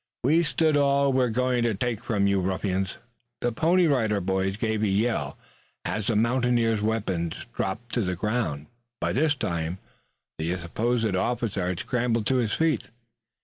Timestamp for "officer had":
11.15-11.81